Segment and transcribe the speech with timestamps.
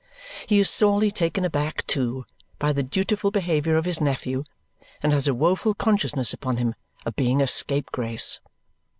[0.47, 2.25] He is sorely taken aback, too,
[2.57, 4.45] by the dutiful behaviour of his nephew
[5.03, 6.73] and has a woeful consciousness upon him
[7.05, 8.39] of being a scapegrace.